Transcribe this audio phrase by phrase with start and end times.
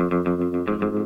[0.00, 0.99] Música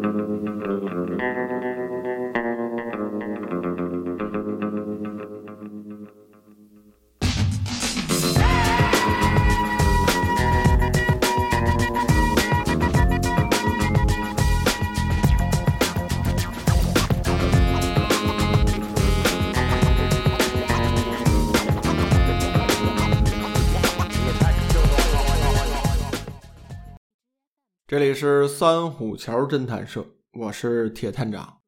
[27.94, 31.60] 这里是三虎桥侦探社，我是铁探长。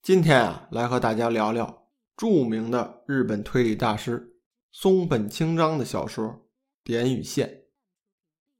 [0.00, 4.34] 今天啊，来和大家聊聊著名的日本推理大师
[4.72, 6.24] 松本清张的小说
[6.82, 7.46] 《点与线》。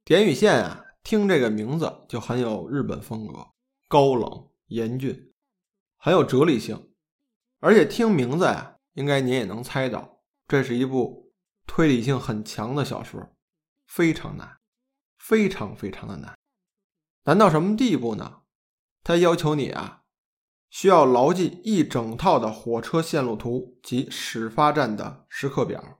[0.03, 3.43] 点与线啊，听这个名字就很有日本风格，
[3.87, 5.33] 高冷严峻，
[5.97, 6.91] 很有哲理性。
[7.59, 11.33] 而且听名字呀，应该您也能猜到，这是一部
[11.65, 13.19] 推理性很强的小说，
[13.87, 14.59] 非常难，
[15.17, 16.34] 非常非常的难。
[17.25, 18.41] 难到什么地步呢？
[19.03, 20.03] 他要求你啊，
[20.69, 25.99] 需要牢记一整套的火车线路图及始发站的时刻表。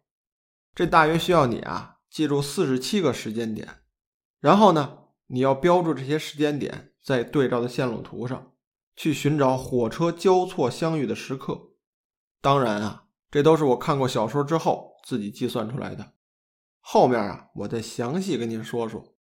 [0.74, 3.82] 这大约需要你啊，记住四十七个时间点。
[4.40, 8.54] 然后呢，你要标注这些时间点在对照的线路图上，
[8.96, 11.72] 去寻找火车交错相遇的时刻。
[12.42, 16.14] 当然啊，这都是我看过小说之后自己计算出来的。
[16.82, 19.15] 后面啊，我再详细跟您说说。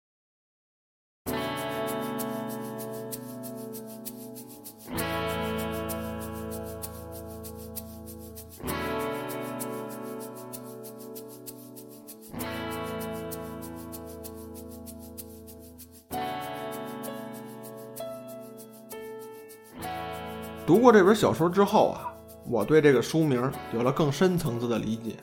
[20.84, 22.14] 过这本小说之后啊，
[22.46, 25.16] 我对这个书名有了更深层次的理解。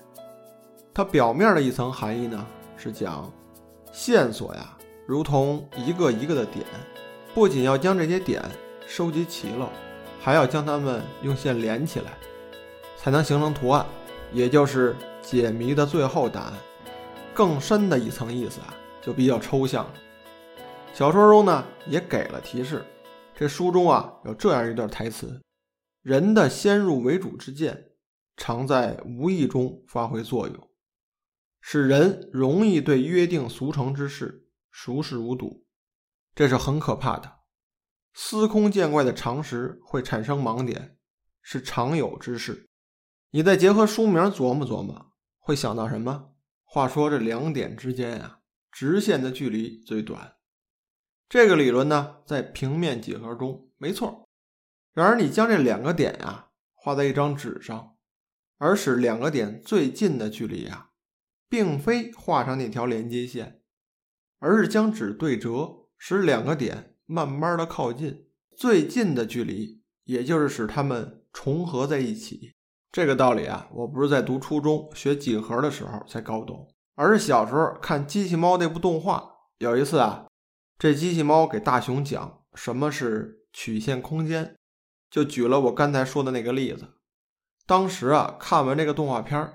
[0.95, 2.47] 它表面的一层含义呢，
[2.79, 3.31] 是讲
[3.93, 4.75] 线索呀，
[5.07, 6.65] 如同一个一个的点，
[7.35, 8.43] 不仅要将这些点
[8.87, 9.69] 收集齐了，
[10.19, 12.13] 还要将它们用线连起来，
[12.97, 13.85] 才能形成图案，
[14.33, 16.55] 也就是解谜的最后答案。
[17.35, 18.73] 更深的一层意思啊，
[19.03, 19.91] 就比较抽象了。
[20.95, 22.83] 小说中呢，也给了提示。
[23.37, 25.41] 这书中啊有这样一段台词
[26.03, 27.93] ：“人的先入为主之见，
[28.37, 30.71] 常在无意中发挥作用，
[31.61, 35.67] 使人容易对约定俗成之事熟视无睹。
[36.35, 37.41] 这是很可怕的。
[38.15, 40.97] 司空见惯的常识会产生盲点，
[41.43, 42.71] 是常有之事。
[43.33, 46.33] 你再结合书名琢磨琢磨，会想到什么？
[46.65, 48.41] 话说这两点之间啊，
[48.73, 50.37] 直线的距离最短。”
[51.29, 54.30] 这个理论呢，在平面几何中没错。
[54.93, 57.97] 然而，你将这两个点呀画在一张纸上，
[58.59, 60.91] 而使两个点最近的距离呀，
[61.49, 63.63] 并非画上那条连接线，
[64.39, 68.27] 而是将纸对折，使两个点慢慢的靠近。
[68.57, 72.55] 最近的距离，也就是使它们重合在一起。
[72.93, 80.27] 这个道理啊，我不是在读初中学几何的时候才搞懂，而是小时候看机器猫那部动画，有一次啊。
[80.77, 84.57] 这机器猫给大熊讲什么是曲线空间，
[85.11, 86.87] 就举了我刚才说的那个例子。
[87.67, 89.53] 当时啊，看完这个动画片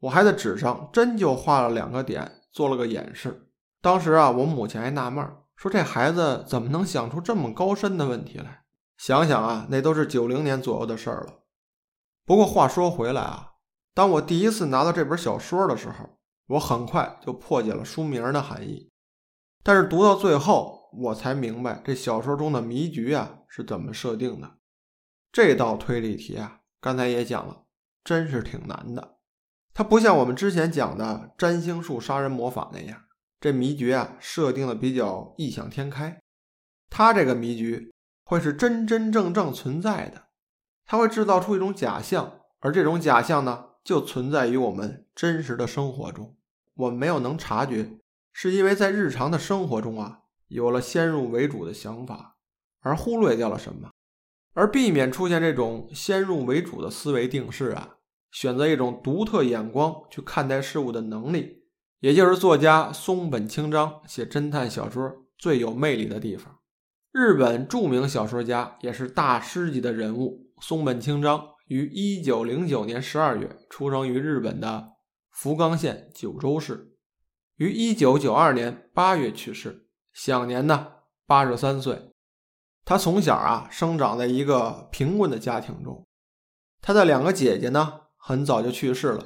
[0.00, 3.48] 我还在纸上真就画了两个点，做了个演示。
[3.80, 8.64] 当时啊，我母亲还纳闷说这孩子怎么能想出这么高深的问题来？
[8.96, 11.40] 想想啊，那都是九零年左右的事儿了。
[12.24, 13.52] 不过话说回来啊，
[13.92, 18.90] 当我第一次拿到这本小说的时候，我很快就破解了书名的含义。
[19.62, 24.50] 但是读到最后，我才明白这小说中的迷局啊是怎么设定的。
[25.34, 27.64] 这道推理题啊，刚才也讲了，
[28.04, 29.16] 真是挺难的。
[29.72, 33.02] 它不像我们之前讲的占星术杀人魔法那样，
[33.40, 36.20] 这谜局啊设定的比较异想天开。
[36.88, 37.92] 它这个谜局
[38.24, 40.26] 会是真真正正存在的，
[40.86, 46.36] 它会制造出一种假象，而这种假象呢，就存在于我们真实的生活中，
[46.74, 47.98] 我们没有能察觉。
[48.32, 52.36] 是因为在日常的生活中啊，有了先入为主的想法，
[52.78, 53.90] 而忽略掉了什么，
[54.54, 57.96] 而避免出现这种先入为主的思维定式啊，
[58.30, 61.64] 选择一种独特眼光去看待事物的能力，
[62.00, 66.60] 也就是作家松本清张写侦探小说最有魅力的地方。
[67.12, 74.92] 日本著名小说家也是大师级的人物松本清张，于一九零九年十二月出生于日本的
[75.30, 76.92] 福冈县九州市。
[77.56, 80.88] 于一九九二年八月去世，享年呢
[81.26, 82.13] 八十三岁。
[82.84, 86.06] 他从小啊生长在一个贫困的家庭中，
[86.82, 89.24] 他的两个姐姐呢很早就去世了，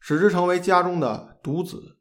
[0.00, 1.98] 使之成为家中的独子。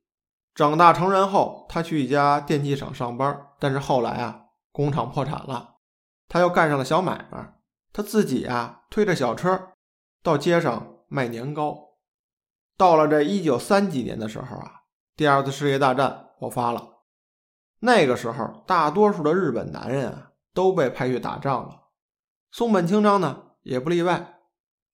[0.53, 5.77] 长大成人后，他去一家电器厂上班，但是后来啊工厂破产了，
[6.27, 7.55] 他又干上了小买卖。
[7.91, 9.73] 他自己啊，推着小车
[10.21, 11.77] 到街上卖年糕。
[12.75, 14.81] 到了这一九三几年的时候啊，
[15.15, 17.03] 第二次世界大战爆发了。
[17.79, 21.89] 那个时候，大多数的日本男人啊都被派去打仗了，
[22.51, 24.41] 松本清张呢也不例外。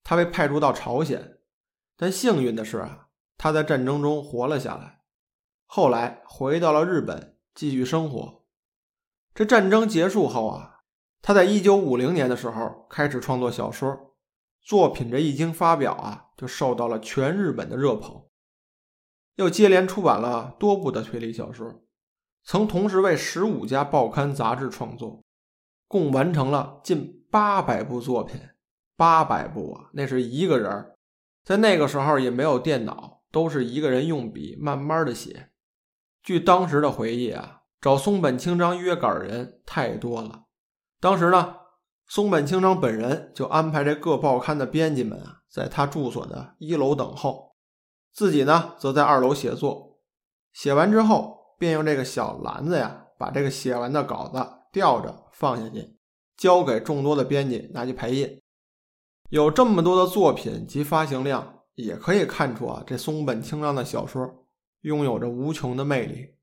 [0.04, 1.40] 他被派驻到朝鲜，
[1.96, 5.02] 但幸运的是啊，他在战争中活了下来。
[5.66, 8.46] 后来回到了日本继续生活。
[9.36, 10.80] 这战争结束后啊，
[11.22, 14.16] 他在一九五零年的时候开始创作小说，
[14.62, 18.26] 作品这一经发表啊，就受到了全日本的热捧。
[19.36, 21.84] 又接连出版了多部的推理小说，
[22.44, 25.24] 曾同时为十五家报刊杂志创作，
[25.90, 28.40] 共完成了近八百部作品。
[28.96, 30.96] 八百部啊，那是一个人
[31.44, 35.50] 在那个时候也没有电脑，都是一个人用笔慢慢的写。
[36.22, 40.44] 据当时的回忆啊，找松本清张约稿的人太多了。
[41.00, 41.56] 当时呢，
[42.08, 47.56] 松本清张本人就安排这各报刊的编辑们啊，在他住所的一楼等候，
[48.14, 50.02] 自己呢则在二楼写作。
[50.52, 55.98] 写完之后，便用这个小篮子呀，把这个写完的稿子吊着放下去，
[56.38, 58.42] 交给众多的编辑拿去排印。
[59.30, 64.48] 有这么多的作品及发行量，也可以看出啊，这松本清张的小说
[64.82, 66.36] 拥有着无穷的魅力。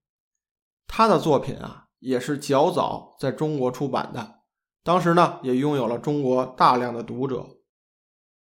[0.87, 4.41] 他的作品啊，也是较早在中国出版的，
[4.85, 7.45] 当时呢，也拥有了中国大量的读者。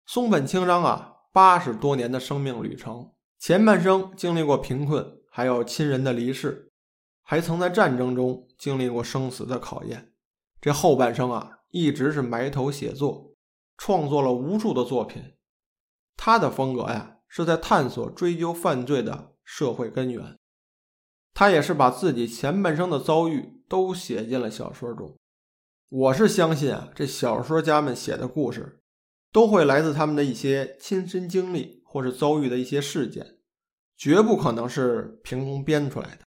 [0.05, 6.68] 松本清张啊，八十多年的生命旅程，前半生经历过贫困，还有亲人的离世，
[7.31, 10.15] 还曾在战争中经历过生死的考验。
[10.63, 13.35] 这后半生啊，一直是埋头写作。
[13.77, 15.35] 创作了无数的作品，
[16.17, 20.39] 他的风格呀是在探索、追究犯罪的社会根源。
[21.35, 25.15] 他也是把自己前半生的遭遇都写进了小说中。
[25.91, 28.81] 我是相信啊，这小说家们写的故事
[29.31, 33.37] 都会来自他们的一些亲身经历或是遭遇的一些事件，
[33.99, 36.28] 绝不可能是凭空编出来的。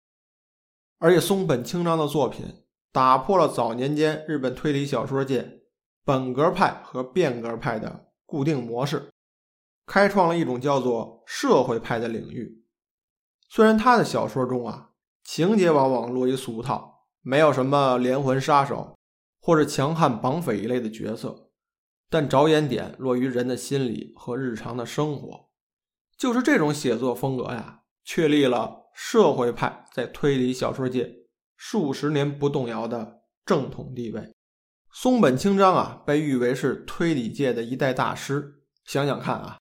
[0.99, 2.45] 而且松本清张的作品
[2.91, 5.61] 打破了早年间日本推理小说界。
[6.05, 9.09] 本格派和变革派的固定模式，
[9.85, 12.65] 开创了一种叫做社会派的领域。
[13.47, 14.89] 虽然他的小说中啊，
[15.23, 18.97] 情节往往落于俗套，没有什么连环杀手
[19.39, 21.51] 或者强悍绑匪一类的角色，
[22.09, 25.49] 但着眼点落于人的心理和日常的生活。
[26.17, 31.09] 就是这种写作风格呀，确立了社会派在推理小说界
[31.55, 34.33] 数十年不动摇的正统地位。
[34.91, 38.63] 松本清张啊，被誉为是推理界的一代大师。
[38.85, 39.59] 想想看啊，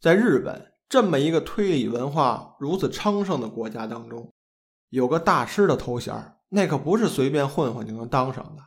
[0.00, 4.30] 在日本这么一个推理文化如此昌盛的国家当中，
[4.90, 6.14] 有个大师的头衔，
[6.50, 8.62] 那可不是随便混混就能当上的。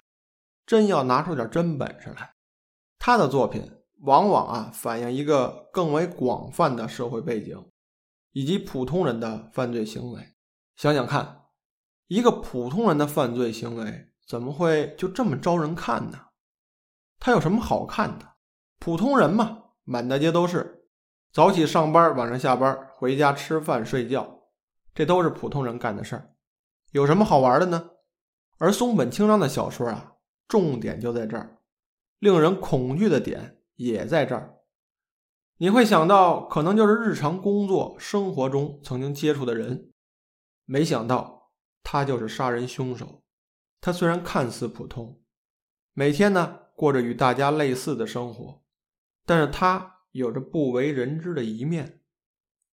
[0.65, 2.33] 真要拿出点真本事来，
[2.97, 3.63] 他的作品
[4.01, 7.63] 往往啊，反映一个更为广泛的社会背景，
[8.31, 10.35] 以及普通人的犯罪行为。
[10.75, 11.43] 想想看，
[12.07, 14.07] 一个普通人的犯罪行为。
[14.27, 16.19] 怎么会就这么招人看呢？
[17.19, 18.35] 他有什么好看的？
[18.77, 20.85] 普通人嘛，满大街都是，
[21.33, 24.41] 早起上班，晚上下班，回家吃饭睡觉，
[24.93, 26.35] 这都是普通人干的事儿。
[26.91, 27.89] 有什么好玩的呢？
[28.59, 30.13] 而松本清张的小说啊，
[30.47, 31.57] 重点就在这儿，
[32.19, 34.58] 令人恐惧的点也在这儿。
[35.61, 39.91] 你会想到，可能就是日常工作生活中曾经接触的人，
[40.63, 41.51] 没想到
[41.83, 43.23] 他就是杀人凶手。
[43.81, 45.19] 他虽然看似普通，
[45.93, 48.63] 每天呢过着与大家类似的生活，
[49.25, 51.99] 但是他有着不为人知的一面。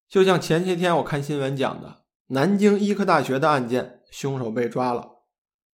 [0.08, 5.24] 就像前些天我看新闻讲的，南京医科大学的案件，凶手被抓了，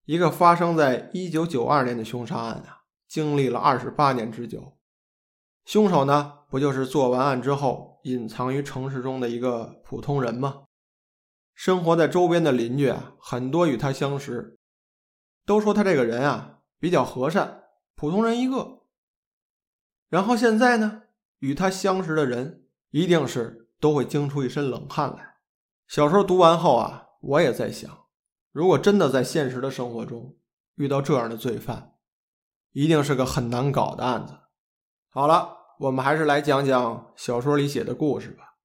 [0.05, 4.79] 一个发生在一九九二年的凶杀案啊，经历了二十八年之久。
[5.65, 10.65] 凶手呢，不就是做完案之后隐藏于城市中的一个普通人吗？
[11.55, 14.59] 生活在周边的邻居啊，很多与他相识。
[15.47, 17.63] 都说他这个人啊比较和善，
[17.95, 18.83] 普通人一个。
[20.09, 21.01] 然后现在呢，
[21.39, 25.37] 与他相识的人一定是都会惊出一身冷汗来。
[25.87, 28.05] 小说读完后啊，我也在想，
[28.51, 30.37] 如果真的在现实的生活中
[30.75, 31.95] 遇到这样的罪犯，
[32.73, 34.37] 一定是个很难搞的案子。
[35.09, 38.55] 好了，我们还是来讲讲小说里写的故事吧。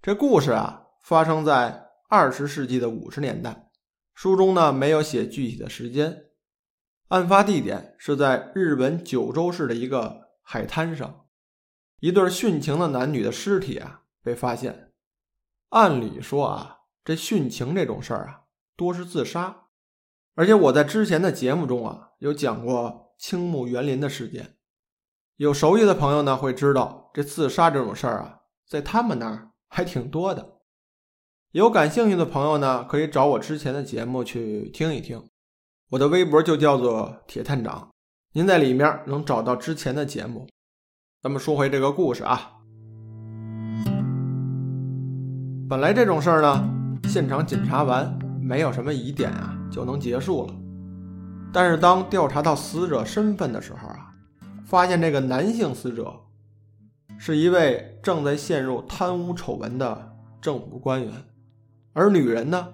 [0.00, 3.70] 这故事啊，发生在二十世纪的五十年代。
[4.14, 6.30] 书中呢没有写具体的时间，
[7.08, 11.26] 案发地点是在日本九州市的一个海滩上，
[11.98, 14.94] 一对殉情的男女的尸体啊被发现。
[15.68, 18.44] 按理说啊，这殉情这种事儿啊
[18.76, 19.64] 多是自杀，
[20.34, 24.56] 而且我在之前的节目中啊，有讲过青木园林的事件。
[25.40, 30.58] 有熟悉的朋友呢，会知道这自杀这种事儿啊，在他们那儿还挺多的。
[31.52, 35.24] 有感兴趣的朋友呢，可以找我之前的节目去听一听。
[35.92, 37.88] 我的微博就叫做铁探长，
[38.34, 40.46] 您在里面能找到之前的节目。
[41.22, 42.52] 咱们说回这个故事啊，
[45.70, 46.68] 本来这种事儿呢，
[47.04, 50.52] 现场检查完没有什么疑点啊，就能结束了。
[51.50, 53.99] 但是当调查到死者身份的时候啊。
[54.70, 56.14] 发现这个男性死者
[57.18, 61.12] 是一位正在陷入贪污丑闻的政府官员，
[61.92, 62.68] 而女人呢，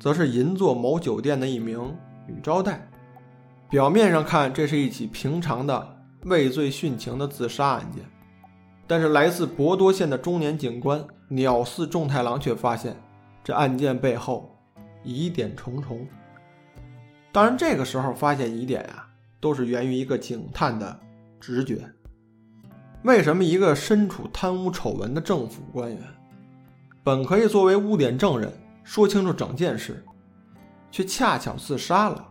[0.00, 1.94] 则是银座某酒店的一名
[2.26, 2.88] 女招待。
[3.68, 8.02] 表面上看，这是一起平常的畏罪殉情的自杀案件，
[8.86, 12.96] 但是来自博多县的中年警官鸟寺重太郎却发现，
[13.44, 14.58] 这案件背后
[15.04, 16.06] 疑点重重。
[17.30, 19.06] 当然，这个时候发现疑点啊，
[19.38, 21.00] 都是源于一个警探的。
[21.40, 21.88] 直觉，
[23.02, 26.02] 为什么一个身处贪污丑闻的政府官员，
[27.02, 28.52] 本可以作为污点证人
[28.84, 30.04] 说清楚整件事，
[30.90, 32.26] 却恰巧自杀了？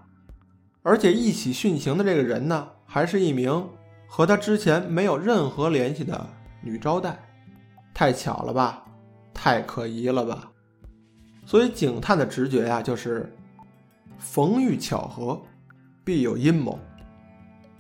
[0.84, 3.68] 而且一起殉情的这个人呢，还是一名
[4.08, 6.28] 和他之前没有任何联系的
[6.62, 7.18] 女招待，
[7.94, 8.84] 太巧了吧？
[9.34, 10.52] 太可疑了吧？
[11.46, 13.34] 所以警探的直觉呀，就是
[14.18, 15.42] 逢遇巧合，
[16.04, 16.80] 必有阴谋。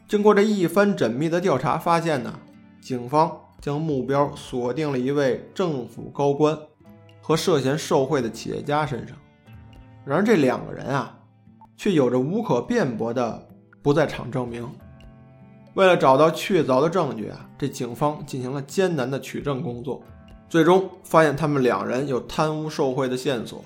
[0.08, 2.34] 经过这一番缜密的调查，发现呢，
[2.80, 6.58] 警方将目标锁定了一位政府高官
[7.22, 9.18] 和涉嫌受贿的企业家身上。
[10.06, 11.20] 然而，这两个人啊，
[11.76, 13.50] 却有着无可辩驳的
[13.82, 14.66] 不在场证明。
[15.74, 20.02] 为了找到确凿的证据啊，这警方进行了艰难的取证工作，
[20.48, 23.62] 最终发现他们两人有贪污受贿的线索。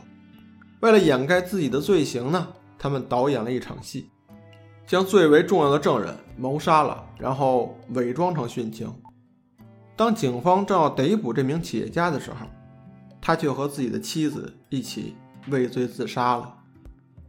[0.80, 2.48] 为了掩盖自己的罪行呢，
[2.80, 4.10] 他们导演了一场戏。
[4.86, 8.94] 将最为重要的证人谋杀了，然后伪装成殉情。
[9.96, 12.48] 当警方正要逮捕这名企业家的时候，
[13.22, 15.16] 他却和自己的妻子一起
[15.50, 16.58] 畏罪自杀了。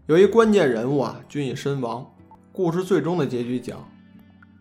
[0.06, 2.10] 由于关键人物啊均已身亡，
[2.50, 3.78] 故事最终的结局讲，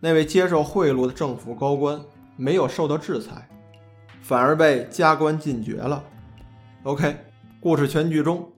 [0.00, 2.00] 那位接受贿赂的政府高官
[2.36, 3.48] 没有受到制裁，
[4.20, 6.04] 反而被加官进爵了。
[6.84, 7.16] OK，
[7.60, 8.52] 故事全剧终，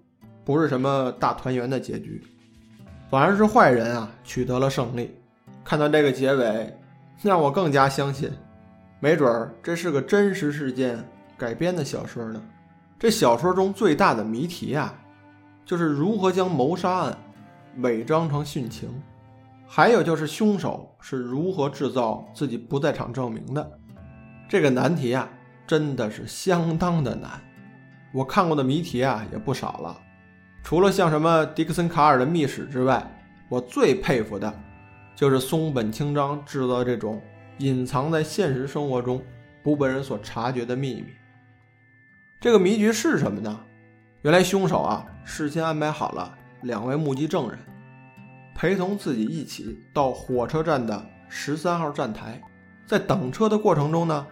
[0.44, 2.22] 不是什么大团圆的结局。
[3.14, 5.16] 反而是坏人啊取得了胜利。
[5.62, 6.76] 看到这个结尾，
[7.22, 8.28] 让我更加相信，
[8.98, 10.98] 没准儿这是个真实事件
[11.38, 12.42] 改编的小说呢。
[12.98, 14.92] 这小说中最大的谜题啊，
[15.64, 17.16] 就是如何将谋杀案
[17.76, 18.90] 伪装成殉情，
[19.64, 23.78] 还有就是凶手是如何制造自己不在场证明的。
[24.48, 25.28] 这个难题啊，
[25.68, 27.40] 真的是相当的难。
[28.12, 30.00] 我看过的谜题啊也不少了。
[30.64, 33.06] 除了像什么迪克森卡尔的密室之外，
[33.50, 34.50] 我最佩服的，
[35.14, 37.20] 就是松本清张制造的这种
[37.58, 39.22] 隐藏在现实生活中
[39.62, 41.08] 不被人所察觉的秘密。
[42.40, 43.60] 这个谜局是什么呢？
[44.22, 47.58] 原来凶手啊事先安排好了两位目击证人，
[48.54, 52.40] 陪同自己一起到火车站的十三号站台，
[52.86, 54.26] 在等车的过程中呢，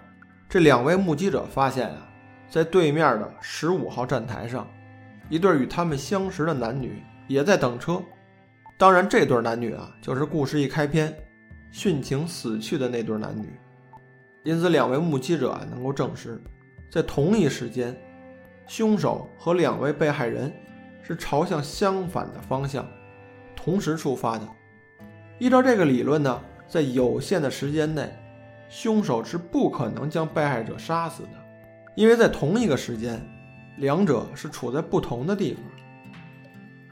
[0.48, 2.08] 这两位目击者发现啊，
[2.48, 4.66] 在对面的十五号站台上。
[5.32, 8.02] 一对与他们相识的男女也在等车，
[8.76, 11.10] 当然，这对男女啊，就是故事一开篇
[11.72, 13.48] 殉情死去的那对男女。
[14.42, 16.38] 因此，两位目击者啊能够证实，
[16.90, 17.96] 在同一时间，
[18.66, 20.52] 凶手和两位被害人
[21.02, 22.86] 是朝向相反的方向
[23.56, 24.46] 同时出发的。
[25.38, 28.06] 依照这个理论呢，在有限的时间内，
[28.68, 31.42] 凶手是不可能将被害者杀死的，
[31.94, 33.18] 因为在同一个时间。
[33.76, 35.62] 两者是处在不同的地方，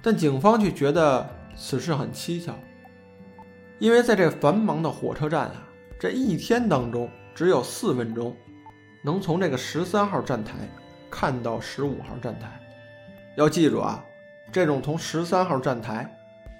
[0.02, 2.54] 但警方却觉得此事很蹊跷，
[3.78, 5.68] 因为在这繁忙的火车站啊，
[5.98, 8.34] 这一天当中只有四分钟
[9.04, 10.54] 能从这个十三号站台
[11.10, 12.60] 看到十五号站台。
[13.36, 14.04] 要记住啊，
[14.50, 16.10] 这种从十三号站台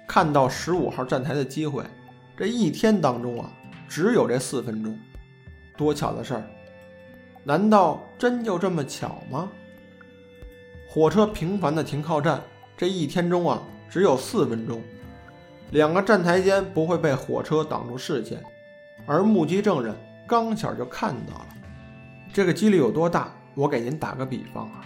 [0.07, 1.83] 看到十五号站台的机会，
[2.37, 3.51] 这一天当中啊，
[3.87, 4.97] 只有这四分钟。
[5.77, 6.43] 多巧的事儿，
[7.43, 9.51] 难道真就这么巧吗？
[10.93, 12.41] 火车频繁的停靠站，
[12.75, 14.81] 这一天中啊，只有四分钟，
[15.69, 18.43] 两个站台间不会被火车挡住视线，
[19.05, 19.95] 而目击证人
[20.27, 21.47] 刚巧就看到了。
[22.33, 23.33] 这个几率有多大？
[23.55, 24.83] 我给您打个比方啊，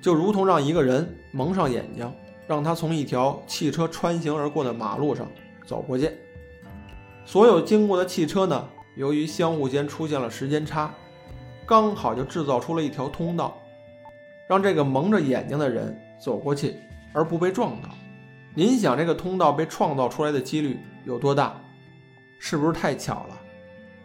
[0.00, 2.08] 就如同让一个人蒙上眼睛，
[2.46, 5.26] 让他从一条汽车穿行而过的马路上
[5.66, 6.08] 走过去，
[7.24, 10.94] 所有经过的汽车呢，由于相互间出现了时间差，
[11.66, 13.58] 刚好就制造出了一条通道。
[14.52, 16.76] 让这个蒙着眼睛的人走过去，
[17.14, 17.88] 而不被撞到。
[18.54, 21.58] 您想这个通道被创造出来的几率有多大？
[22.38, 23.40] 是不是太巧了？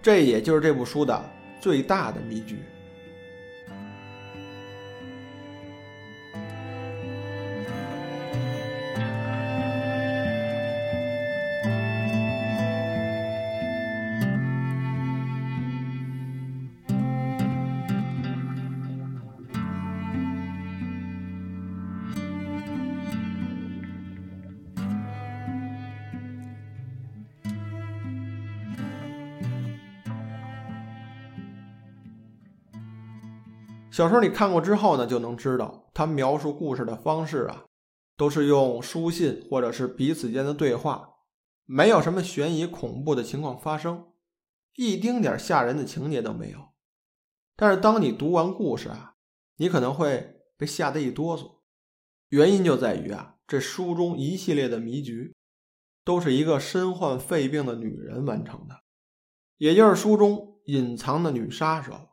[0.02, 1.22] 这也就是这部书的
[1.60, 2.56] 最大的秘诀。
[33.98, 37.66] 小说你看过之后呢，就能知道他描述故事的方式啊，
[38.16, 41.16] 都是用书信或者是彼此间的对话，
[41.66, 44.12] 没有什么悬疑恐怖的情况发生，
[44.76, 46.60] 一丁点吓人的情节都没有。
[47.56, 49.16] 但是当你读完故事啊，
[49.56, 51.62] 你可能会被吓得一哆嗦，
[52.30, 55.36] 原因就在于啊，这书中一系列的迷局，
[56.06, 58.76] 都是一个身患肺病的女人完成的，
[59.58, 62.10] 也就是书中隐藏的女杀手。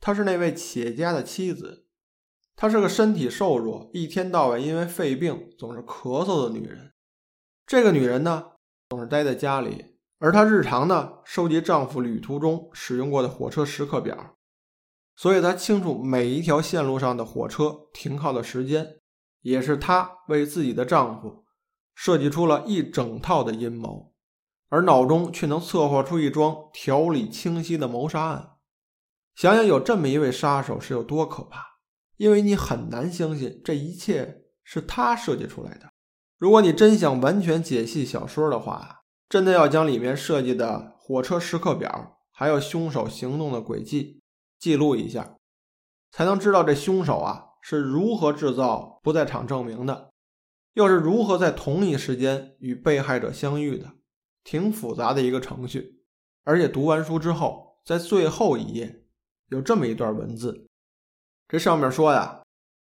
[0.00, 1.86] 她是那位企业家的妻子，
[2.54, 6.92] 她是个身体瘦弱、一天到晚因为肺病总是咳嗽的女人。
[7.66, 8.52] 这个女人呢，
[8.88, 14.36] 总是待在家里，而她日常呢，收集丈夫旅途中使用过的火车时刻表，
[15.16, 19.00] 所以她清楚每一条线路上的火车停靠的时间，
[19.42, 21.44] 也是她为自己的丈夫
[21.94, 24.12] 设计出了一整套的阴谋，
[24.68, 28.55] 而脑中却能策划出一桩条理清晰的谋杀案。
[29.36, 31.62] 想想有这么一位杀手是有多可怕，
[32.16, 35.92] 因为你很难相信这一切是他设计出来的。
[36.38, 44.22] 如果你真想完全解析小说的话，真的要将里面设计的火车时刻表，还有凶手行动的轨迹
[44.58, 45.36] 记录一下，
[46.10, 50.12] 才能知道这凶手啊是如何制造不在场证明的，
[50.72, 53.92] 又是如何在同一时间与被害者相遇的，
[54.42, 56.00] 挺复杂的一个程序。
[56.44, 59.02] 而且读完书之后，在最后一页。
[59.48, 60.66] 有这么一段文字，
[61.48, 62.42] 这上面说呀，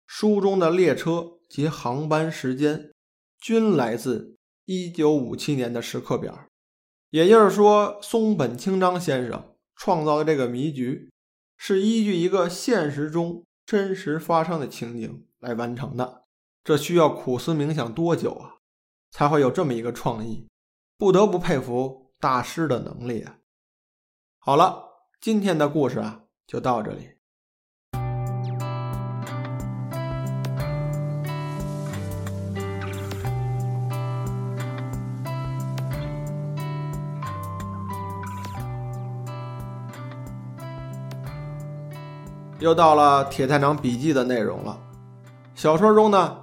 [0.06, 2.92] 书中的列车及航班时间
[3.38, 4.36] 均来自
[4.66, 6.46] 1957年的时刻表，
[7.10, 11.10] 也就是说，松本清张先生创造的这个迷局
[11.56, 16.22] 是依据一个现实中真实发生的情景来完成的。
[16.62, 18.56] 这需要苦思冥想多久啊，
[19.10, 20.46] 才会有这么一个创意？
[20.96, 23.38] 不得不佩服大师的能力啊！
[24.38, 24.84] 好了，
[25.20, 26.23] 今天的故事啊。
[26.46, 27.08] 就到这里。
[42.60, 44.80] 又到了铁探长笔记的内容了。
[45.54, 46.42] 小说中呢，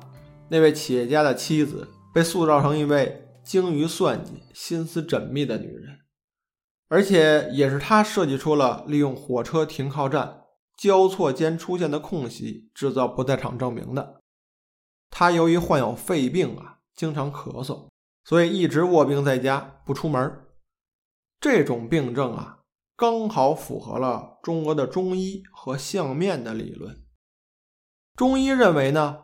[0.49, 6.00] 那位企业家的妻子被塑造成一位精于算计、心思缜密的女人。
[6.91, 10.41] 而且也是他设计出了利用火车停靠站
[10.77, 14.19] 交错间出现的空隙制造不在场证明的。
[15.09, 17.87] 他由于患有肺病啊，经常咳嗽，
[18.25, 20.45] 所以一直卧病在家不出门。
[21.39, 22.59] 这种病症啊，
[22.97, 27.05] 刚好符合了中国的中医和相面的理论。
[28.17, 29.19] 中医认为呢，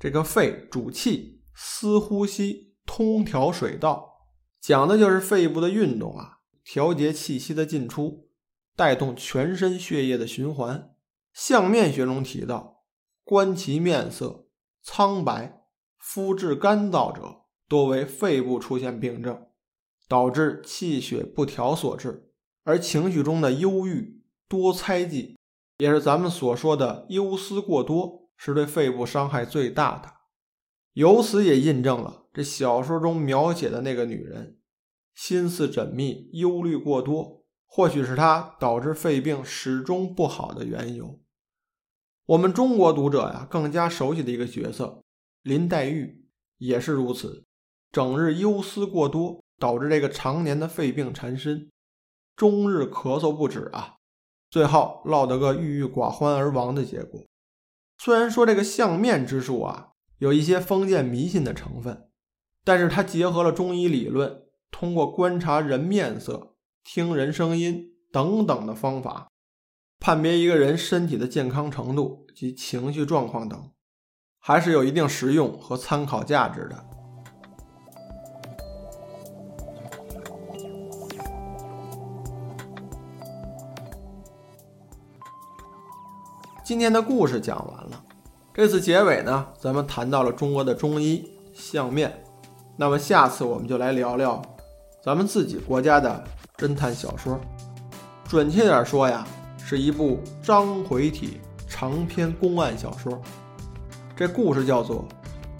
[0.00, 4.26] 这个肺主气，司呼吸，通调水道，
[4.60, 6.37] 讲的就是肺部的运动啊。
[6.70, 8.28] 调节气息的进出，
[8.76, 10.94] 带动全身血液的循环。
[11.32, 12.84] 相面学中提到，
[13.24, 14.48] 观其面色
[14.82, 15.62] 苍白、
[15.96, 19.46] 肤质干燥者，多为肺部出现病症，
[20.06, 22.30] 导致气血不调所致。
[22.64, 25.38] 而情绪中的忧郁、多猜忌，
[25.78, 30.12] 也是咱们所说的忧思过多，是对肺部伤害最大的。
[30.92, 34.57] 由此也印证了这小说中描写的那个女人。
[35.18, 41.18] 心思缜密，忧虑过多，或许是他导致肺病始终不好的缘由。
[42.26, 45.02] 我们中国读者呀，更加熟悉的一个角色
[45.42, 46.24] 林黛玉
[46.58, 47.44] 也是如此，
[47.90, 51.68] 整日忧思过多，导致这个常年的肺病缠身，
[52.36, 53.96] 终日咳嗽不止啊，
[54.48, 57.26] 最后落得个郁郁寡欢而亡的结果。
[57.98, 62.08] 虽然说这个相面之术啊，有一些封建迷信的成分，
[62.62, 64.44] 但是它结合了中医理论。
[64.70, 66.54] 通过观察人面色、
[66.84, 69.28] 听人声音等等的方法，
[69.98, 73.70] 判别一个人身体的健康程度及情绪状况等，
[74.38, 76.84] 还是有一定实用和参考价值的。
[86.64, 88.04] 今天的故事讲完了，
[88.52, 92.22] 这次结尾呢，咱们谈到了中国的中医相面。
[92.76, 94.40] 那么下次我们就来聊聊
[95.00, 96.24] 咱们自己国家的
[96.56, 97.38] 侦探小说，
[98.28, 99.24] 准确点说呀，
[99.56, 103.22] 是一部章回体长篇公案小说。
[104.16, 105.04] 这故事叫做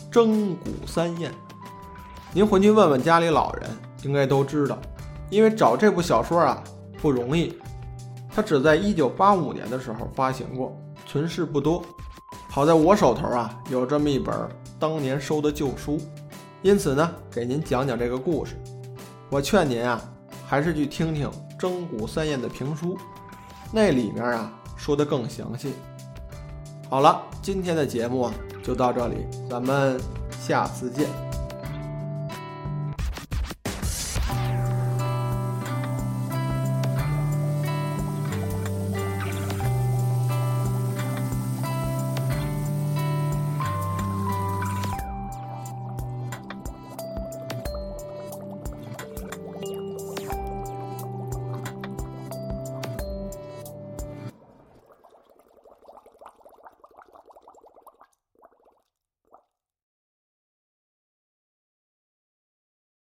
[0.11, 1.31] 《征古三燕》。
[2.33, 3.70] 您回去问问家里老人，
[4.03, 4.77] 应该都知道，
[5.31, 6.62] 因为找这部小说啊
[7.01, 7.57] 不容易。
[8.29, 11.81] 它只在一九八五年的时候发行过，存世不多。
[12.51, 14.35] 好在我手头啊有这么一本
[14.81, 15.96] 当年收的旧书，
[16.61, 18.57] 因此呢，给您讲讲这个故事。
[19.31, 20.01] 我劝您啊，
[20.47, 22.97] 还是去听听《征古三燕》的评书，
[23.71, 25.75] 那里面啊说的更详细。
[26.88, 30.01] 好了，今天的节目啊就到这里，咱们
[30.41, 31.28] 下次见。